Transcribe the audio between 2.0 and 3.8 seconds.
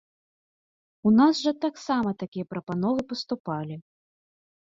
такія прапановы паступалі.